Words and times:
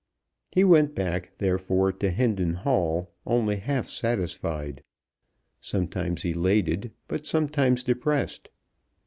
He 0.51 0.63
went 0.63 0.95
back, 0.95 1.33
therefore, 1.37 1.91
to 1.91 2.09
Hendon 2.09 2.55
Hall 2.55 3.11
only 3.23 3.57
half 3.57 3.87
satisfied, 3.87 4.81
sometimes 5.59 6.25
elated, 6.25 6.89
but 7.07 7.27
sometimes 7.27 7.83
depressed. 7.83 8.49